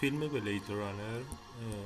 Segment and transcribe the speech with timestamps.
[0.00, 1.22] فیلم بلید رانر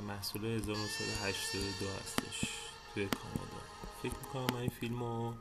[0.07, 2.51] محصول 1982 هستش
[2.95, 3.63] توی کانادا.
[4.03, 5.35] فکر می‌کنم من این فیلم رو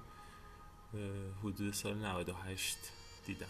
[1.44, 2.78] حدود سال 98
[3.26, 3.46] دیدم.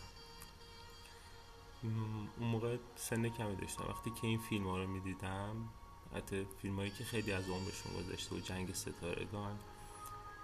[1.83, 3.85] اون موقع سن کمی داشتم.
[3.89, 5.69] وقتی که این فیلم ها رو می‌دیدم
[6.15, 9.59] حتی فیلم هایی که خیلی از عمرشون گذشته و جنگ ستارگان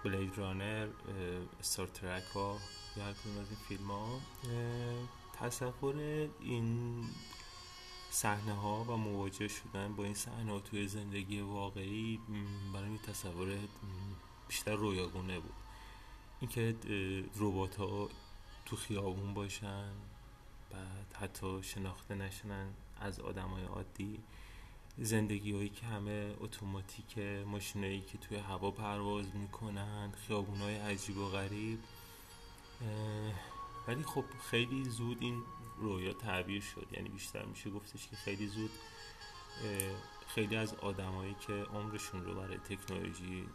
[0.04, 0.88] بلید رانر
[1.60, 2.58] ستار ترک ها
[2.96, 4.20] یا هر از این فیلم ها
[5.32, 5.96] تصور
[6.40, 7.04] این
[8.10, 12.20] صحنه ها و مواجه شدن با این صحنه توی زندگی واقعی
[12.74, 13.48] برای تصور
[14.48, 15.54] بیشتر رویاگونه بود.
[16.40, 16.74] اینکه
[17.36, 18.08] ربات ها
[18.66, 19.90] تو خیابون باشن
[20.70, 22.66] بعد حتی شناخته نشنن
[23.00, 24.18] از آدم های عادی
[24.98, 31.28] زندگی هایی که همه اتوماتیک ماشینایی که توی هوا پرواز می‌کنن خیابون های عجیب و
[31.28, 31.78] غریب
[33.88, 35.42] ولی خب خیلی زود این
[35.80, 36.86] رویا تعبیر شد.
[36.92, 38.70] یعنی بیشتر میشه گفتش که خیلی زود
[40.26, 43.48] خیلی از آدمایی که عمرشون رو برای تکنولوژی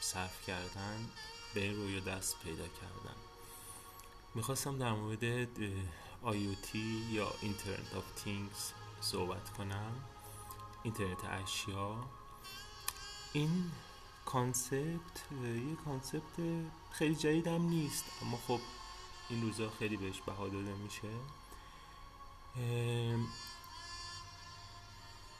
[0.00, 1.08] صرف کردن
[1.54, 3.16] به این رویا دست پیدا کردن.
[4.34, 5.44] می‌خواستم در مورد
[6.24, 6.76] IoT
[7.10, 9.92] یا Internet of Things صحبت کنم.
[10.82, 12.04] اینترنت اشیا.
[13.32, 13.70] این
[14.24, 16.40] concept یه concept
[16.90, 18.60] خیلی جدیدم نیست اما خب
[19.28, 21.08] این روزا خیلی بهش بها داده میشه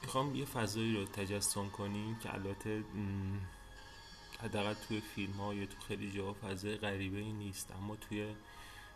[0.01, 2.83] می‌خوام یه فضایی رو تجسم کنیم که البته
[4.43, 8.35] حداقل توی فیلم ها یا تو خیلی جا فضای غریبه ای نیست اما توی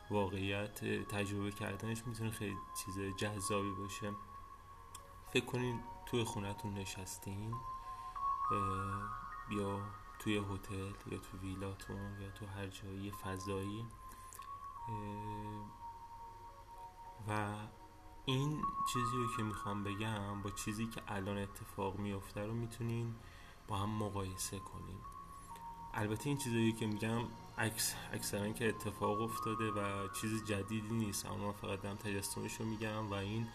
[0.10, 4.12] واقعیت تجربه کردنش می‌تونه خیلی چیز جذابی باشه.
[5.34, 7.56] فکر کنین توی خونتون نشستین
[9.52, 9.82] یا
[10.20, 13.86] توی هتل یا تو ویلاتون یا تو هر جایی فضایی.
[17.28, 17.56] و
[18.26, 18.62] این
[18.94, 23.16] چیزی رو که می‌خوام بگم با چیزی که الان اتفاق میفته رو می‌تونین
[23.68, 24.98] با هم مقایسه کنین.
[25.94, 27.22] البته این چیزایی که میگم
[27.58, 33.10] عکس اکثرا که اتفاق افتاده و چیز جدیدی نیست اما فقط دارم تجسمش رو میگم
[33.10, 33.48] و این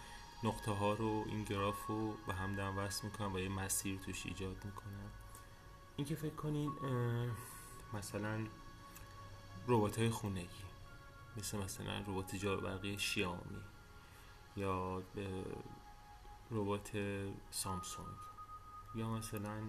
[0.45, 4.27] نقطه ها رو این گراف رو به هم دارم وصل می‌کنم و یه مسیر توش
[4.27, 5.11] ایجاد می‌کنم.
[5.97, 6.73] این که فکر کنین
[7.95, 8.47] مثلا
[9.69, 10.49] ربات های خونگی.
[11.39, 13.63] مثل مثلا ربات جارو شیائومی
[14.57, 15.03] یا
[16.51, 16.91] ربات
[17.51, 18.17] سامسونگ
[18.95, 19.61] یا مثلا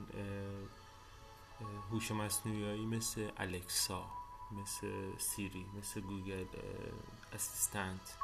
[1.91, 4.05] هوش مصنوعی مثل الکسا
[4.51, 6.45] مثل سیری مثل Google
[7.33, 8.17] Assistant.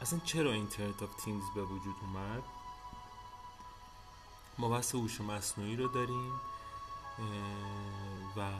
[0.00, 2.42] اصلا چرا Internet of Things به وجود اومد؟
[4.58, 6.32] ما بحث هوش مصنوعی رو داریم
[8.36, 8.52] و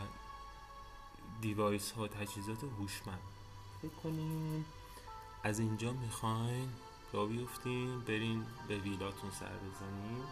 [1.44, 3.22] دیوایس ها تجهیزات هوشمند.
[3.82, 4.65] فکر کنیم
[5.43, 6.69] از اینجا می‌خواین
[7.12, 10.25] را بیفتیم برین به ویلاتون سر بزنیم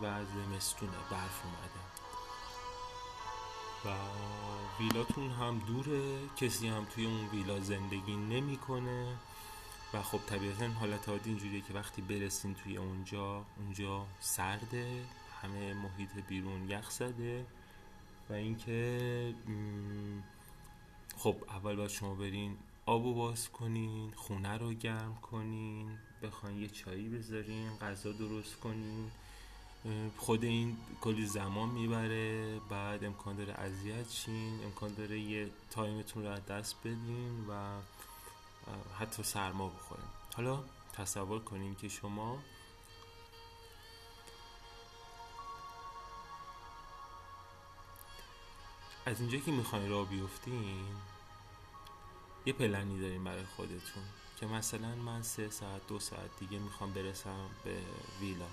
[0.00, 1.80] و از زمستونه برف اومده.
[3.84, 3.88] و
[4.82, 9.16] ویلاتون هم دوره کسی هم توی اون ویلا زندگی نمی‌کنه.
[9.94, 15.04] و خب طبیعتا حالت عادی اینجوریه که وقتی برسین توی اونجا اونجا سرده
[15.42, 17.46] همه محیط بیرون یخ زده.
[18.30, 19.34] و اینکه
[21.16, 27.08] خب اول باید شما برین آب باز کنین خونه رو گرم کنین بخواین یه چایی
[27.08, 29.10] بذارین غذا درست کنین.
[30.16, 36.40] خود این کلی زمان می‌بره بعد امکان داره اذیت شین امکان داره یه تایمتون رو
[36.40, 37.80] دست بدین و
[38.98, 40.06] حتی سرما بخورین.
[40.36, 42.38] حالا تصور کنین که شما
[49.10, 50.84] از اینجا که می‌خواین را بیفتین
[52.46, 54.02] یه پلنی داریم برای خودتون
[54.40, 57.76] که مثلا من سه ساعت دو ساعت دیگه می‌خوام برسم به
[58.20, 58.46] ویلا.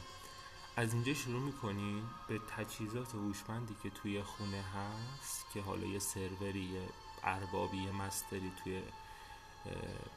[0.76, 6.60] از اینجا شروع می‌کنین به تجهیزات هوشمندی که توی خونه هست که حالا یه سروری
[6.60, 6.90] یه
[7.24, 8.82] اربابی یه مستری توی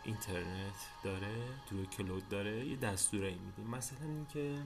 [0.04, 4.62] اینترنت داره توی کلود داره یه دستوره میدیم مثلا اینکه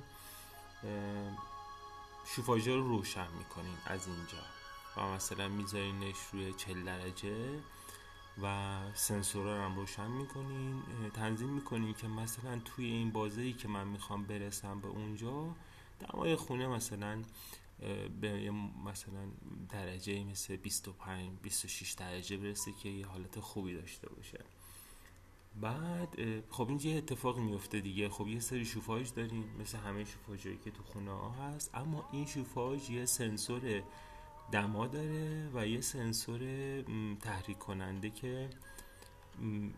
[2.26, 4.63] شوفاژه رو روشن می‌کنین از اینجا.
[4.96, 7.60] و مثلا میذارینش روی 40 درجه
[8.42, 10.82] و سنسورا هم روشن می‌کنین
[11.14, 15.54] تنظیم می‌کنین که مثلا توی این بازه که من می‌خوام برسم به اونجا
[16.00, 17.22] دمای خونه مثلا
[18.20, 18.50] به
[18.84, 19.28] مثلا
[19.68, 24.44] درجه مثل 25 26 درجه برسه که یه حالت خوبی داشته باشه.
[25.60, 26.16] بعد
[26.50, 28.08] خب این یه اتفاق میفته دیگه.
[28.08, 32.26] خب یه سری شوفاژ داریم مثل همه شوفاژایی که تو خونه ها هست اما این
[32.26, 33.82] شوفاژ یه سنسور
[34.52, 36.40] دما داره و یه سنسور
[37.20, 38.50] تحریک کننده که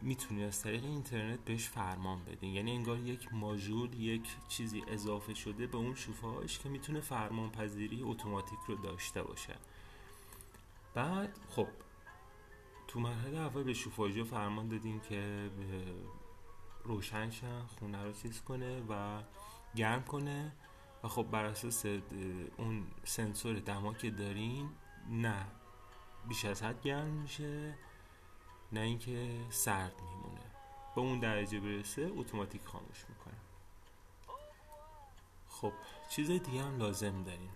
[0.02, 5.66] می‌تونید از طریق اینترنت بهش فرمان بدین یعنی انگار یک ماژول یک چیزی اضافه شده
[5.66, 9.54] به اون شوفاژ که می‌تونه فرمان پذیری اتوماتیک رو داشته باشه.
[10.94, 11.68] بعد خب
[12.88, 15.50] تو مرحله اول به شوفاژی فرمان دادین که
[16.84, 17.30] روشن
[17.78, 19.22] خونه رو چیز کنه و
[19.76, 20.52] گرم کنه.
[21.08, 21.86] خب بر اساس
[22.56, 24.70] اون سنسور دما که دارین
[25.10, 25.46] نه.
[26.28, 27.74] بیش از حد گرم میشه
[28.72, 30.40] نه اینکه سرد میمونه.
[30.94, 33.34] به اون درجه برسه اتوماتیک خاموش می‌کنه.
[35.48, 35.72] خب
[36.08, 37.50] چیز دیگه هم لازم داریم.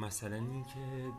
[0.00, 1.12] مثلا اینکه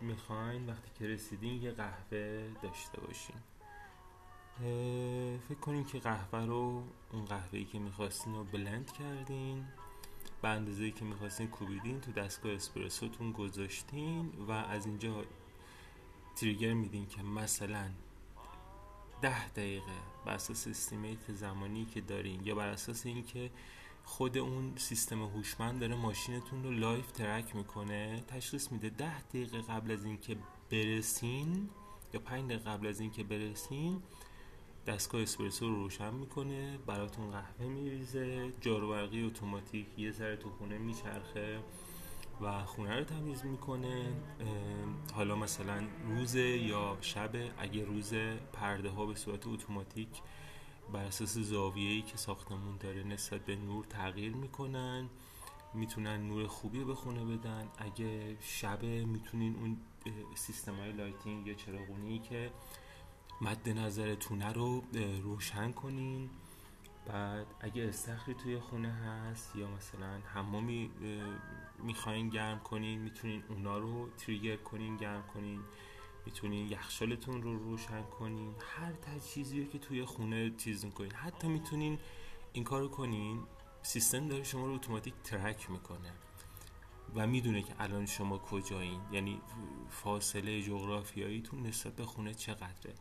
[0.00, 3.36] می‌خواین وقتی که رسیدین یه قهوه داشته باشین.
[5.48, 6.82] فکر کنین که قهوه رو
[7.12, 9.64] اون قهوه‌ای که می‌خواستین رو بلند کردین
[10.42, 15.24] به اندازه که می‌خواستین کوبیدین تو دستگاه اسپرسوتون گذاشتین و از اینجا
[16.36, 17.90] تریگر میدین که مثلا
[19.22, 19.92] ده دقیقه
[20.24, 23.50] بر اساس estimate زمانی که دارین یا بر اساس اینکه
[24.04, 29.90] خود اون سیستم هوشمند داره ماشینتون رو live track می‌کنه تشخیص میده ده دقیقه قبل
[29.90, 30.36] از اینکه
[30.70, 31.68] برسین
[32.14, 34.02] یا پنج دقیقه قبل از اینکه برسین
[34.86, 41.58] دستگاه اسپرسو رو روشن می‌کنه براتون قهوه میریزه جاروبرقی اتوماتیک یه ذره تو خونه میچرخه
[42.40, 44.12] و خونه رو تمیز می‌کنه.
[45.14, 48.14] حالا مثلا روز یا شب اگه روز
[48.52, 50.08] پرده ها به صورت اتوماتیک
[50.92, 55.08] بر اساس زاویه‌ای که ساختمون داره نسبت به نور تغییر می‌کنن
[55.74, 57.68] می‌تونن نور خوبی به خونه بدن.
[57.78, 59.76] اگه شب می‌تونین اون
[60.34, 62.50] سیستم های lighting یا چراغونی که
[63.40, 64.84] مد نظرتونه رو
[65.22, 66.30] روشن کنین.
[67.06, 70.90] بعد اگه استخری توی خونه هست یا مثلا حمامی
[71.78, 75.60] می‌خواین گرم کنین می‌تونین اونا رو تریگر کنین گرم کنین.
[76.26, 78.54] می‌تونین یخشالتون رو روشن کنین.
[78.60, 81.98] هر تجهیزی که توی خونه چیز کنین حتی می‌تونین
[82.52, 83.42] این کارو کنین
[83.82, 86.12] سیستم داره شما رو اتوماتیک ترک می‌کنه.
[87.14, 89.00] و می‌دونه که الان شما کجایین.
[89.12, 89.40] یعنی
[89.90, 92.94] فاصله جغرافیاییتون نسبت به خونه چقدره.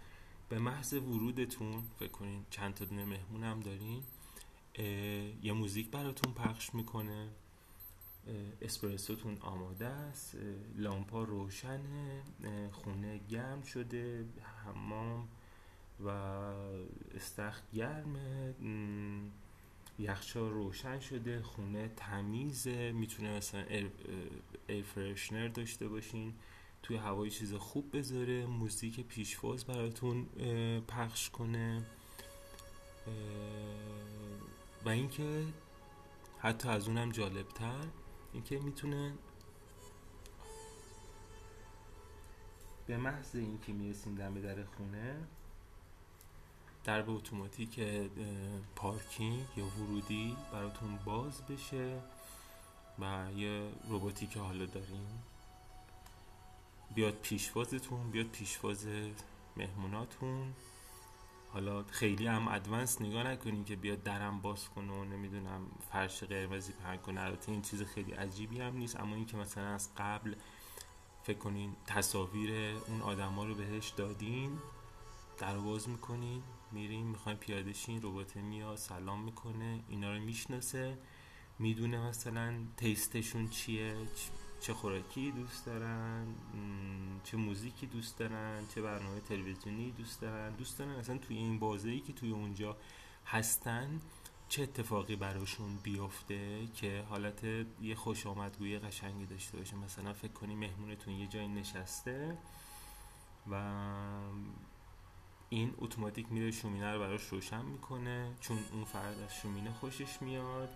[0.49, 4.03] به محض ورودتون فکر کنین چند تا دونه مهمون هم دارین
[5.43, 7.29] یه موزیک براتون پخش می‌کنه.
[8.61, 10.37] اسپرسوتون آماده است
[10.75, 12.23] لامپا روشنه
[12.71, 14.25] خونه گرم شده
[14.65, 15.27] حمام
[16.05, 16.09] و
[17.15, 18.53] استخ گرمه
[19.99, 23.65] یخچال روشن شده خونه تمیزه می‌تونه مثلا
[24.67, 26.33] ایر فرشنر داشته باشین.
[26.85, 30.25] توی هوای چیز خوب بذاره موزیک پیشواز براتون
[30.87, 31.85] پخش کنه.
[34.85, 35.43] و اینکه
[36.39, 37.87] حتی از اونم جالبتر
[38.33, 39.13] اینکه می‌تونه
[42.87, 45.27] به محض اینکه می‌رسیم دم در خونه
[46.83, 47.79] در به اتوماتیک
[48.75, 52.01] پارکینگ یا ورودی براتون باز بشه
[52.99, 55.23] و یه روبوتی که حالا داریم.
[56.95, 58.87] بیاد پیشوازتون بیاد پیشواز
[59.57, 60.53] مهموناتون.
[61.53, 66.73] حالا خیلی هم ادوانس نگاه نکنین که بیاد درم باز کنه و نمی‌دونم فرش قرمزی
[66.73, 67.21] پهن کنه.
[67.21, 70.35] البته این چیز خیلی عجیبی هم نیست اما این که مثلا از قبل
[71.23, 74.59] فکر کنین تصاویر اون آدما رو بهش دادین
[75.37, 80.97] در باز می‌کنین میرین می‌خواین پیاده شین ربات میاد سلام می‌کنه اینا رو می‌شناسه
[81.59, 83.95] می‌دونه مثلا تیستشون چیه
[84.59, 86.27] چه خوراکی دوست دارن
[87.23, 90.51] چه موزیکی دوست دارن چه برنامه تلویزیونی دوست دارن.
[90.51, 92.77] دوست دارن اصلا توی این بازه ای که توی اونجا
[93.25, 94.01] هستن
[94.49, 97.43] چه اتفاقی براشون بیفته که حالت
[97.81, 99.75] یه خوش آمدگوی قشنگی داشته باشه.
[99.75, 102.37] مثلا فکر کنی مهمونتون یه جایی نشسته
[103.51, 103.55] و
[105.49, 110.69] این اتوماتیک میره شومینه رو براش روشن می‌کنه چون اون فرد از شومینه خوشش میاد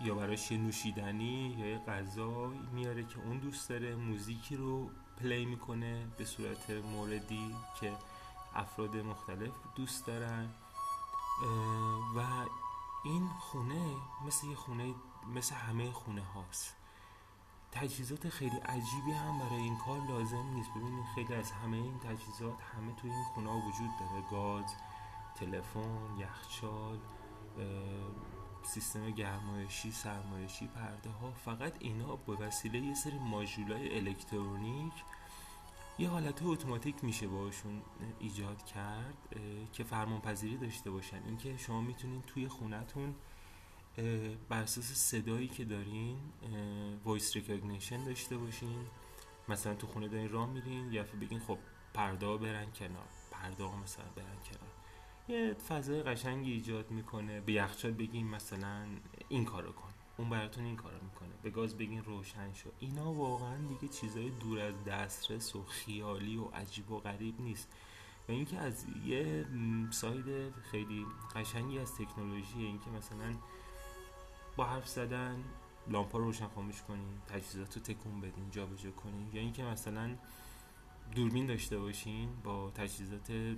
[0.00, 5.44] یا براش یه نوشیدنی یا یه غذا میاره که اون دوست داره موزیکی رو پلی
[5.46, 7.92] می‌کنه به صورت موردی که
[8.54, 10.48] افراد مختلف دوست دارن.
[12.16, 12.20] و
[13.04, 14.94] این خونه مثل یه خونه
[15.34, 16.76] مثل همه خونه هاست.
[17.72, 20.70] تجهیزات خیلی عجیبی هم برای این کار لازم نیست.
[20.70, 24.22] ببینید خیلی از همه این تجهیزات همه توی این خونه ها وجود داره.
[24.30, 24.74] گاز
[25.34, 26.98] تلفن یخچال
[28.66, 34.92] سیستم گرمایشی سرمایشی پرده ها فقط اینا به وسیله یه سری ماژولای الکترونیک
[35.98, 37.82] یه حالت اتوماتیک میشه باشون
[38.18, 39.36] ایجاد کرد
[39.72, 41.22] که فرمان پذیری داشته باشن.
[41.26, 43.14] اینکه شما می‌تونین توی خونتون
[44.48, 46.18] بر اساس صدایی که دارین
[47.04, 48.86] voice recognition داشته باشین.
[49.48, 51.58] مثلا تو خونه دارین راه میرین یه بگین خب
[51.94, 53.08] پرده برن کنار.
[53.30, 54.75] پرده مثلا برن کنار.
[55.28, 57.40] یه فضای قشنگی ایجاد می‌کنه.
[57.40, 58.86] به یخچال بگین مثلا
[59.28, 59.90] این کارو کن.
[60.16, 61.28] اون براتون این کارو می‌کنه.
[61.42, 62.70] به گاز بگین روشن شو.
[62.78, 67.68] اینا واقعا دیگه چیزای دور از دسترس و خیالی و عجیب و غریب نیست.
[68.28, 69.46] و اینکه از یه
[69.90, 73.34] ساید خیلی قشنگی از تکنولوژی اینکه مثلا
[74.56, 75.44] با حرف زدن
[75.88, 79.28] لامپا رو روشن خاموش کنین تجهیزات رو تکون بدین جابجا کنین.
[79.32, 80.16] یا اینکه مثلا
[81.14, 83.56] دوربین داشته باشین با تجهیزات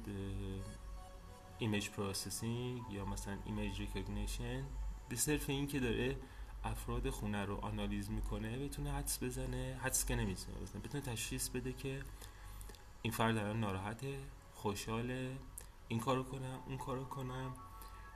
[1.59, 4.65] image processing یا مثلا image recognition
[5.09, 6.17] به صرف این که داره
[6.65, 11.73] افراد خونه رو آنالیز می‌کنه بتونه حدس بزنه حدس که نمی‌تونه بزنه بتونه تشخیص بده
[11.73, 12.03] که
[13.03, 14.19] این فرد الان ناراحته
[14.55, 15.38] خوشحاله
[15.88, 17.55] این کارو کنم اون کارو کنم.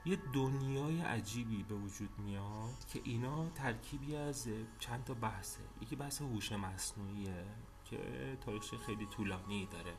[0.05, 4.47] یه دنیای عجیبی به وجود میاد که اینا ترکیبی از
[4.79, 5.59] چند تا بحثه.
[5.81, 7.45] یکی بحث هوش مصنوعیه
[7.85, 7.97] که
[8.45, 9.93] تاریخ خیلی طولانی داره.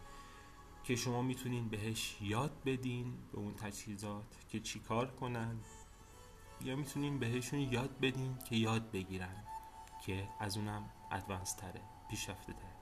[0.84, 5.60] که شما می‌تونین بهش یاد بدین به اون تجهیزات که چیکار کنن
[6.60, 9.44] یا می‌تونین بهشون یاد بدین که یاد بگیرن
[10.06, 12.74] که از اونم ادوانس تره پیشرفته تره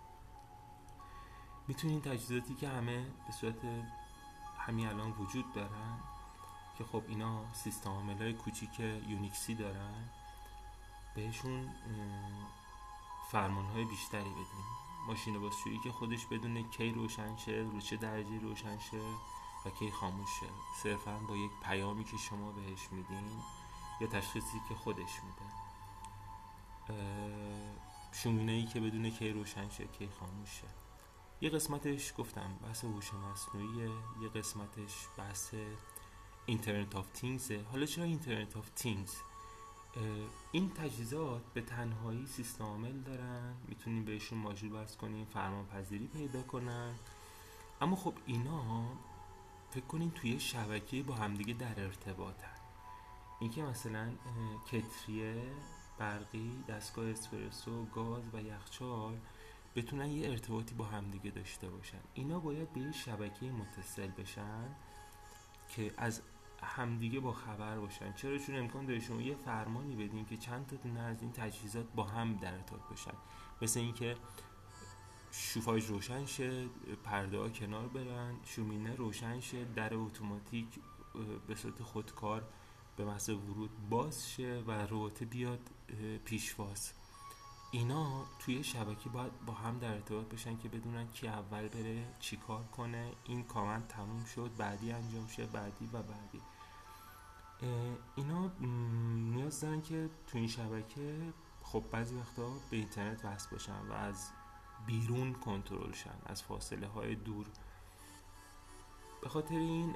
[1.69, 3.65] می‌تونین تجهیزاتی که همه به صورت
[4.59, 5.99] همین الان وجود دارن
[6.79, 10.09] که خب اینا سیستم عامل های کوچیک یونیکسی دارن
[11.15, 11.69] بهشون
[13.31, 14.92] فرمان های بیشتری بدین.
[15.07, 19.01] ماشین بازجویی که خودش بدونه کی روشن شه رو چه درجه روشن شه
[19.67, 20.47] و کی خاموش شه.
[20.83, 23.43] صرفا با یک پیامی که شما بهش میدین
[24.01, 25.53] یا تشخیصی که خودش میده.
[28.13, 30.67] شومینه ای که بدونه کی روشن شه کی خاموش شه.
[31.41, 33.91] یه قسمتش گفتم بحث هوش مصنوعی
[34.23, 35.55] یه قسمتش بحث
[36.47, 39.15] Internet of Things ه حالا چرا Internet of Things
[40.53, 46.43] این تجهیزات به تنهایی سیستم عامل دارن می‌تونیم بهشون ماژول وصل کنیم فرمان پذیری پیدا
[46.43, 46.95] کنن.
[47.81, 48.85] اما خب اینا
[49.71, 52.57] فکر کنین توی شبکه با همدیگه در ارتباطن.
[53.41, 54.11] اینکه مثلا
[54.67, 55.43] کتریه
[55.99, 59.19] برقی دستگاه اسپرسو گاز و یخچال
[59.77, 62.01] بتونن یه ارتباطی با همدیگه داشته باشن.
[62.15, 64.77] اینا باید به یه شبکه متصل بشن
[65.69, 66.23] که از
[66.63, 68.13] همدیگه با خبر باشن.
[68.13, 71.87] چرا؟ چون امکان داره شما یه فرمانی بدین که چند تا دونه از این تجهیزات
[71.95, 73.15] با هم در ارتباط باشن.
[73.63, 74.17] مثل اینکه
[75.31, 76.67] شوفاژ روشن شه
[77.05, 80.67] پرده ها کنار برن شومینه روشن شه در اتوماتیک
[81.47, 82.45] به صورت خودکار
[82.97, 85.61] به محض ورود باز شه و رابطه بیاد
[86.25, 86.93] پیشواز
[87.75, 92.65] اینا توی شبکه باید با هم در ارتباط بشن که بدونن کی اول بره چیکار
[92.65, 93.13] کنه.
[93.25, 96.41] این کامنت تموم شد بعدی انجام شه بعدی و بعدی.
[98.17, 98.51] اینا
[99.31, 104.31] نیاز دارن که تو این شبکه خب بعضی وقتا به اینترنت وصل باشن و از
[104.87, 107.47] بیرون کنترل شن از فاصله های دور.
[109.23, 109.95] به خاطر این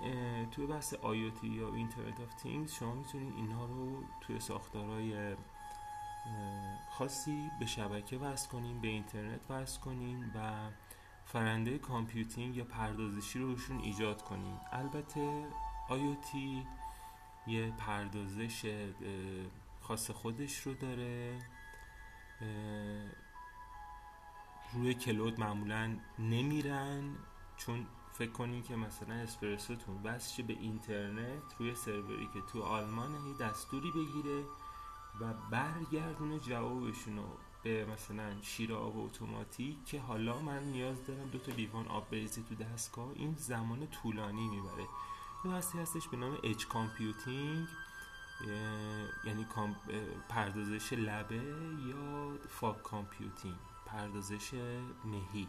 [0.51, 5.37] توی بحث IoT یا Internet of Things شما می‌تونید اینها رو توی ساختارهای
[6.91, 10.71] خاصی به شبکه وصل کنین به اینترنت وصل کنین و
[11.25, 15.47] فرایند computing یا پردازشی رو روشون ایجاد کنین البته
[15.89, 16.67] آیوتی
[17.47, 18.87] یه پردازش
[19.81, 21.39] خاص خودش رو داره.
[24.73, 27.17] روی کلود معمولا نمیرن
[27.57, 33.47] چون فکر کنین که مثلا اسپرسوتون بس به اینترنت روی سروری که تو آلمان یه
[33.47, 34.45] دستوری بگیره.
[35.21, 37.25] و برگردونه جوابشون رو
[37.63, 42.43] به مثلا شیر آب اتوماتیک که حالا من نیاز دارم دو تا لیوان آب بریزی
[42.43, 44.87] تو دستگاه این زمان طولانی می‌بره.
[45.45, 47.67] یه بحثی هستش به نام edge computing
[49.25, 49.47] یعنی
[50.29, 51.43] پردازش لبه
[51.89, 53.57] یا fog computing
[53.87, 54.55] پردازش
[55.05, 55.49] مهی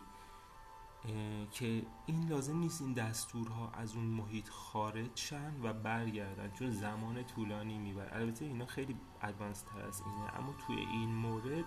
[1.51, 7.23] که این لازم نیست این دستورها از اون محیط خارج شن و برگردن چون زمان
[7.23, 8.15] طولانی می‌بره.
[8.15, 10.37] البته اینا خیلی advanced تر از اینه.
[10.37, 11.65] اما توی این مورد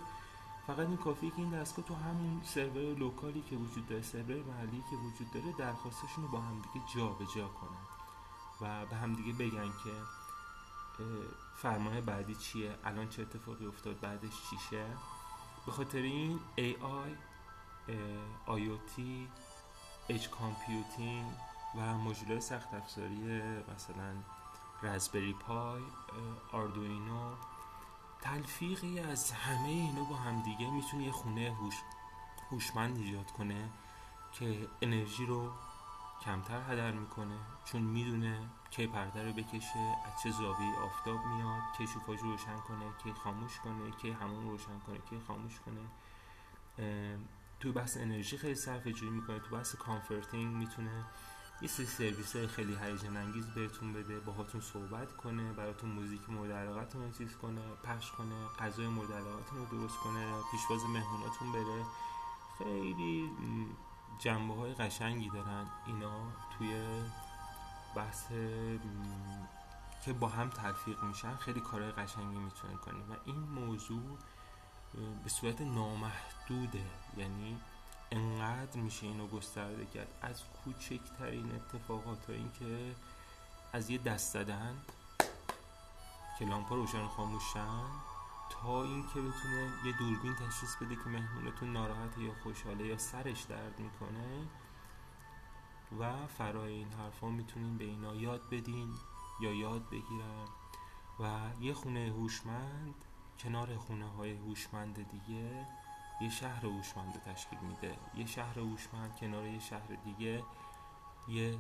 [0.66, 4.42] فقط این کافیه که این دستگاه تو همون سرور local ی که وجود داره سرور
[4.42, 7.86] محلی که وجود داره درخواستشون رو با همدیگه جا به جا کنن
[8.60, 9.92] و به همدیگه بگن که
[11.56, 14.86] فرمان بعدی چیه؟ الان چه اتفاقی افتاد؟ بعدش چی شه
[15.66, 17.29] به خاطر این AI
[18.46, 19.00] IoT
[20.08, 21.32] edge computing
[21.76, 23.42] و ماژول سخت افزاری
[23.74, 24.14] مثلا
[24.82, 25.82] Raspberry Pi
[26.52, 27.34] Arduino.
[28.20, 31.74] تلفیقی از همه اینا با همدیگه می‌تونه یه خونه هوش
[32.50, 33.70] هوشمند ایجاد کنه
[34.32, 35.50] که انرژی رو
[36.24, 38.38] کمتر هدر می‌کنه چون می‌دونه
[38.70, 43.58] کی پرده رو بکشه از چه زاویه آفتاب میاد کی شوفاژ روشن کنه کی خاموش
[43.58, 45.80] کنه کی حموم روشن کنه کی خاموش کنه.
[47.60, 51.04] تو بحث انرژی خیلی صرفه جویی می‌کنه تو بحث comforting می‌تونه
[51.62, 56.52] یه سری سرویس های خیلی هیجان انگیز بهتون بده باهاتون صحبت کنه براتون موزیک مورد
[56.52, 61.84] علاقتون چیز کنه پخش کنه غذای مورد علاقتون رو درست کنه پیشواز مهموناتون بره.
[62.58, 63.30] خیلی
[64.18, 66.82] جنبه های قشنگی دارن اینا توی
[67.96, 68.28] بحث
[70.04, 71.36] که با هم تلفیق میشن.
[71.36, 74.18] خیلی کارهای قشنگی می‌تونن کنه و این موضوع
[75.24, 76.84] به صورت نامحدوده.
[77.16, 77.60] یعنی
[78.10, 80.08] انقدر میشه اینو گسترده کرد.
[80.22, 82.94] از کوچکترین اتفاقات تا اینکه
[83.72, 84.76] از یه دست زدن
[86.38, 87.84] که لامپا روشن خاموشن
[88.50, 93.80] تا اینکه بتونه یه دوربین تشخیص بده که مهمونتون ناراحته یا خوشحاله یا سرش درد
[93.80, 94.46] می‌کنه.
[95.98, 98.94] و فرای این حرفا می‌تونین به اینا یاد بدین
[99.40, 100.46] یا یاد بگیرن.
[101.20, 102.94] و یه خونه هوشمند
[103.42, 105.66] کنار خونه های هوشمند دیگه
[106.20, 107.96] یه شهر هوشمند تشکیل میده.
[108.14, 110.44] یه شهر هوشمند کنار یه شهر دیگه
[111.28, 111.58] یه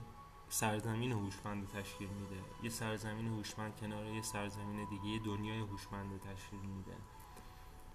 [0.48, 2.44] سرزمین هوشمند تشکیل میده.
[2.62, 6.96] یه سرزمین هوشمند کنار یه سرزمین دیگه یه دنیای هوشمند تشکیل میده.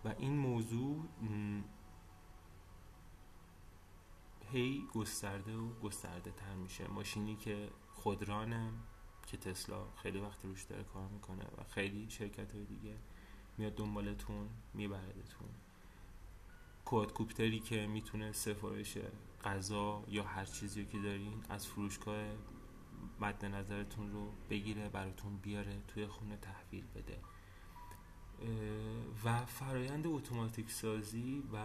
[0.05, 1.05] و این موضوع
[4.51, 6.87] هی گسترده و گسترده تر میشه.
[6.87, 8.71] ماشینی که خودرانه
[9.27, 12.97] که تسلا خیلی وقت روش داره کار می‌کنه و خیلی شرکت های دیگه
[13.57, 15.47] میاد دنبالتون میبردتون
[16.85, 18.97] کوادکوپتری که می‌تونه سفارش
[19.43, 22.25] غذا یا هر چیزی که دارین از فروشگاه
[23.21, 27.19] مد نظرتون رو بگیره براتون بیاره توی خونه تحویل بده.
[29.25, 31.57] و فرایند اتوماتیک سازی و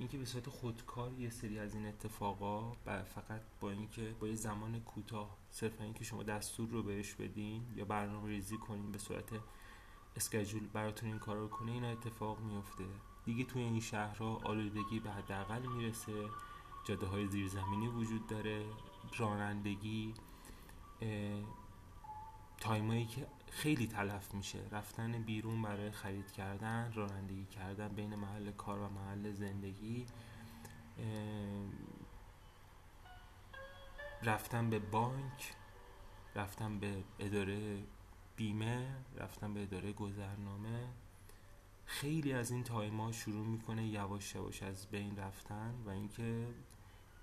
[0.00, 4.80] اینکه به صورت خودکار یه سری از این اتفاقا فقط با اینکه با یه زمان
[4.80, 9.28] کوتاه صرفا اینکه شما دستور رو بهش بدین یا برنامه ریزی کنین به صورت
[10.16, 12.84] اسکجول براتون این کار رو کنه این اتفاق میفته
[13.24, 16.12] دیگه توی این شهرها آلودگی به حداقل می‌رسه
[16.84, 18.64] جاده های زیرزمینی وجود داره
[19.18, 20.14] رانندگی
[22.60, 24.58] تایمایی که خیلی تلف میشه.
[24.72, 30.06] رفتن بیرون برای خرید کردن رانندگی کردن بین محل کار و محل زندگی
[34.22, 35.54] رفتن به بانک
[36.34, 37.82] رفتن به اداره
[38.36, 40.88] بیمه رفتن به اداره گذرنامه.
[41.84, 46.46] خیلی از این تایما شروع می‌کنه یواش یواش از بین رفتن و اینکه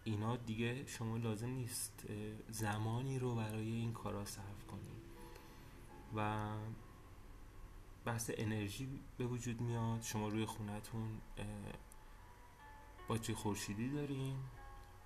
[0.04, 2.06] اینا دیگه شما لازم نیست
[2.50, 4.97] زمانی رو برای این کارا صرف کنید
[6.16, 6.50] و
[8.06, 10.02] بحث انرژی به وجود میاد.
[10.02, 11.22] شما روی خونتون
[13.08, 14.36] باجه خورشیدی دارین.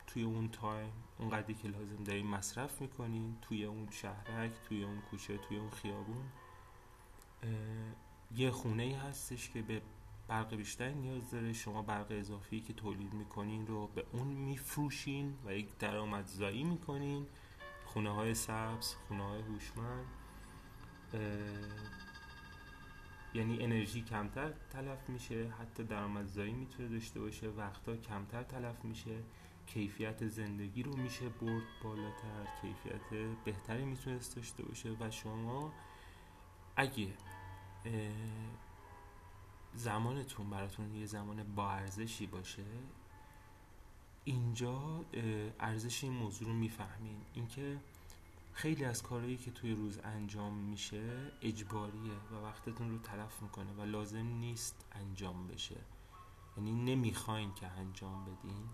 [0.08, 3.38] توی اون تایم اونقدری که لازم دارین مصرف می‌کنین.
[3.42, 6.26] توی اون شهرک توی اون کوچه توی اون خیابون.
[8.36, 9.82] یه خونه ای هستش که به
[10.28, 11.54] برق بیشتر نیاز داره.
[11.54, 17.28] شما برق اضافی که تولید می‌کنین رو به اون میفروشین و یک درآمدزایی می‌کنین.
[17.86, 20.06] خونه های سبز خونه های هوشمند.
[23.34, 29.24] یعنی انرژی کمتر تلف میشه حتی درآمدزایی می‌تونه داشته باشه وقتا کمتر تلف میشه
[29.68, 35.74] کیفیت زندگی رو میشه برد بالاتر کیفیت بهتری می‌تونست داشته باشه و شما
[36.76, 37.08] اگه
[39.74, 42.64] زمانتون براتون یه زمان با ارزشی باشه
[44.24, 45.06] اینجا
[45.60, 47.18] ارزش این موضوع رو می‌فهمین.
[47.34, 47.80] اینکه
[48.54, 53.82] خیلی از کارهایی که توی روز انجام میشه اجباریه و وقتتون رو تلف می‌کنه و
[53.82, 55.78] لازم نیست انجام بشه.
[56.58, 58.70] یعنی نمی‌خواین که انجام بدین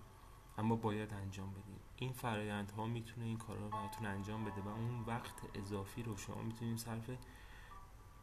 [0.57, 1.79] اما باید انجام بدین.
[1.95, 6.41] این فرایندها می‌تونه این کارا رو براتون انجام بده و اون وقت اضافی رو شما
[6.41, 7.09] می‌تونین صرف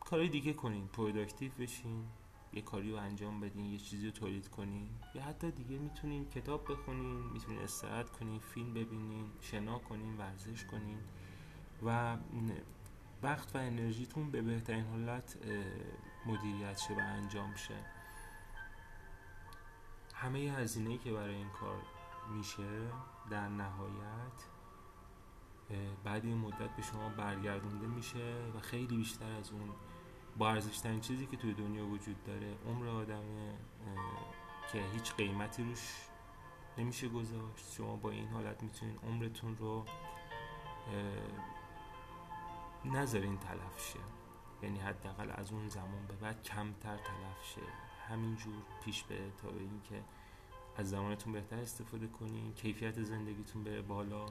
[0.01, 0.89] کارهای دیگه کنین.
[0.89, 2.05] productive بشین
[2.53, 4.89] یه کاری رو انجام بدین یه چیزی رو تولید کنین.
[5.15, 10.99] یا حتی دیگه می‌تونین کتاب بخونین می‌تونین استراحت کنین فیلم ببینین شنا کنین ورزش کنین.
[11.85, 12.17] و
[13.23, 15.37] وقت و انرژیتون به بهترین حالت
[16.27, 17.75] مدیریت شه و انجام شه.
[20.15, 21.83] همه هزینه که برای این کار
[22.37, 22.69] میشه
[23.31, 24.45] در نهایت
[26.05, 29.71] بعد این مدت به شما برگردونده میشه و خیلی بیشتر از اون
[30.37, 33.59] با ارزشترین چیزی که توی دنیا وجود داره عمر آدمه
[34.73, 36.09] که هیچ قیمتی روش
[36.79, 37.73] نمیشه گذاشت.
[37.73, 39.85] شما با این حالت می‌تونین عمرتون رو
[42.85, 43.99] نذارین تلف شه.
[44.63, 47.61] یعنی حداقل از اون زمان به بعد کمتر تلف شه.
[48.09, 50.03] همینجور پیش بره تا به اینکه
[50.77, 54.27] از زمانتون بهتر استفاده کنین کیفیت زندگیتون بره بالا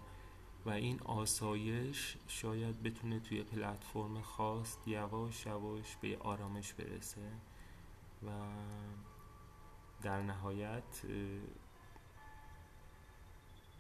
[0.66, 7.32] و این آسایش شاید بتونه توی پلتفرم خاص یواش یواش به آرامش برسه
[8.28, 8.30] و
[10.02, 11.02] در نهایت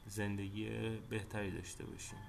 [0.08, 0.70] زندگی
[1.10, 2.20] بهتری داشته باشیم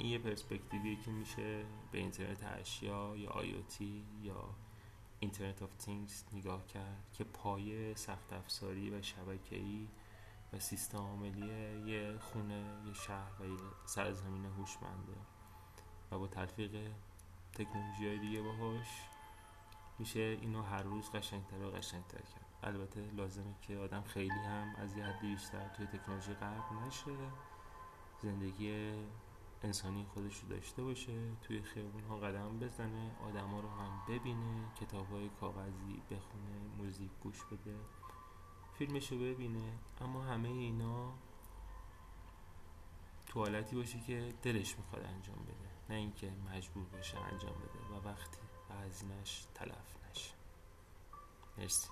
[0.00, 4.54] این یه پرسپکتیویه که میشه به اینترنت اشیا یا IoT یا
[5.18, 9.88] Internet of Things نگاه کرد که پایه سخت افزاری و شبکه‌ای
[10.52, 11.46] و سیستم عاملی
[11.90, 15.16] یه خونه یه شهر و یه سرزمین هوشمنده
[16.10, 16.92] و با تلفیق
[17.54, 18.88] تکنولوژی های دیگه باهاش
[19.98, 22.46] میشه اینو هر روز قشنگتر و قشنگتر کرد.
[22.62, 27.10] البته لازمه که آدم خیلی هم از یه حدی بیشتر توی تکنولوژی غرق نشه.
[28.22, 28.92] زندگی
[29.62, 34.64] انسانی خودش رو داشته باشه توی خیابون ها قدم بزنه آدم ها رو هم ببینه
[34.80, 37.76] کتاب های کاغذی بخونه موزیک گوش بده
[38.78, 39.78] فیلمش رو ببینه.
[40.00, 41.12] اما همه اینا
[43.26, 45.70] تو حالتی باشه که دلش می‌خواد انجام بده.
[45.90, 48.38] نه اینکه مجبور باشه انجام بده و وقتی
[48.84, 50.34] هزینهش تلف نشه.
[51.58, 51.88] مرسی.